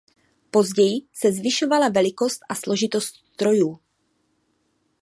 [0.51, 3.79] Později se zvyšovala velikost a složitost strojů.